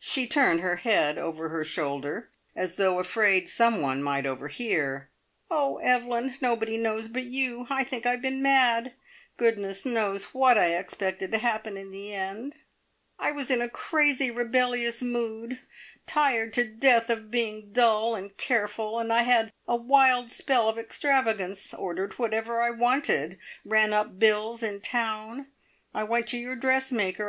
She 0.00 0.26
turned 0.26 0.62
her 0.62 0.74
head 0.78 1.16
over 1.16 1.48
her 1.50 1.62
shoulder, 1.62 2.28
as 2.56 2.74
though 2.74 2.98
afraid 2.98 3.48
some 3.48 3.80
one 3.80 4.02
might 4.02 4.26
overhear. 4.26 5.10
"Oh, 5.48 5.76
Evelyn, 5.76 6.34
nobody 6.40 6.76
knows 6.76 7.06
but 7.06 7.22
you. 7.22 7.68
I 7.70 7.84
think 7.84 8.04
I 8.04 8.10
have 8.10 8.20
been 8.22 8.42
mad. 8.42 8.94
Goodness 9.36 9.86
knows 9.86 10.34
what 10.34 10.58
I 10.58 10.74
expected 10.74 11.30
to 11.30 11.38
happen 11.38 11.76
in 11.76 11.92
the 11.92 12.12
end. 12.12 12.54
I 13.16 13.30
was 13.30 13.48
in 13.48 13.62
a 13.62 13.68
crazy, 13.68 14.28
rebellious 14.28 15.02
mood, 15.02 15.60
tired 16.04 16.52
to 16.54 16.64
death 16.64 17.08
of 17.08 17.30
being 17.30 17.70
dull 17.72 18.16
and 18.16 18.36
careful, 18.36 18.98
and 18.98 19.12
I 19.12 19.22
had 19.22 19.52
a 19.68 19.76
wild 19.76 20.30
spell 20.32 20.68
of 20.68 20.78
extravagance, 20.80 21.72
ordered 21.72 22.14
whatever 22.18 22.60
I 22.60 22.70
wanted, 22.70 23.38
ran 23.64 23.92
up 23.92 24.18
bills 24.18 24.64
in 24.64 24.80
town. 24.80 25.46
I 25.94 26.02
went 26.02 26.26
to 26.30 26.38
your 26.38 26.56
dressmaker. 26.56 27.24